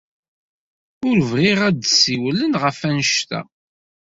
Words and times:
Ur 1.07 1.17
bɣin 1.29 1.59
ad 1.67 1.75
d-ssiwlen 1.77 2.53
ɣef 2.63 2.77
wanect-a. 2.83 3.41